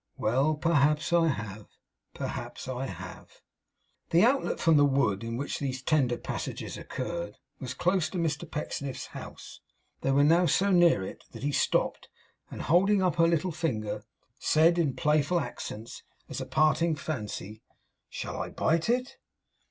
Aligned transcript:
Well! 0.17 0.55
Perhaps 0.55 1.13
I 1.13 1.27
have. 1.27 1.67
Perhaps 2.15 2.67
I 2.67 2.87
have.' 2.87 3.39
The 4.09 4.23
outlet 4.23 4.59
from 4.59 4.77
the 4.77 4.83
wood 4.83 5.23
in 5.23 5.37
which 5.37 5.59
these 5.59 5.83
tender 5.83 6.17
passages 6.17 6.75
occurred, 6.75 7.37
was 7.59 7.75
close 7.75 8.09
to 8.09 8.17
Mr 8.17 8.49
Pecksniff's 8.49 9.05
house. 9.13 9.59
They 10.01 10.09
were 10.11 10.23
now 10.23 10.47
so 10.47 10.71
near 10.71 11.03
it 11.03 11.25
that 11.33 11.43
he 11.43 11.51
stopped, 11.51 12.09
and 12.49 12.63
holding 12.63 13.03
up 13.03 13.17
her 13.17 13.27
little 13.27 13.51
finger, 13.51 14.03
said 14.39 14.79
in 14.79 14.95
playful 14.95 15.39
accents, 15.39 16.01
as 16.27 16.41
a 16.41 16.47
parting 16.47 16.95
fancy: 16.95 17.61
'Shall 18.09 18.41
I 18.41 18.49
bite 18.49 18.89
it? 18.89 19.17